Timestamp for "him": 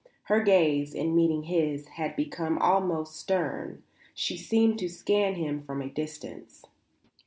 5.35-5.61